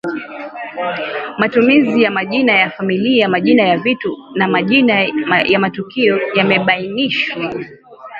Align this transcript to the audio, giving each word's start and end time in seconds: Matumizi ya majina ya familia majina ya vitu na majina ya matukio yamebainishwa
Matumizi 1.39 2.01
ya 2.03 2.11
majina 2.11 2.53
ya 2.53 2.69
familia 2.69 3.29
majina 3.29 3.63
ya 3.63 3.77
vitu 3.77 4.17
na 4.35 4.47
majina 4.47 4.99
ya 5.45 5.59
matukio 5.59 6.19
yamebainishwa 6.33 7.53